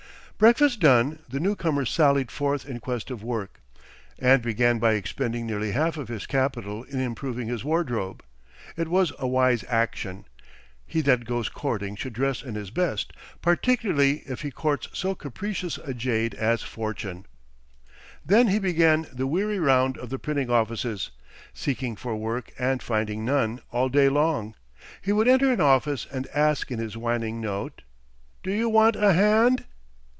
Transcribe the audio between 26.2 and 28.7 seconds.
ask in his whining note: "Do you